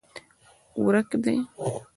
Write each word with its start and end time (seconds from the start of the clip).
ورک 0.83 1.09
دي 1.23 1.35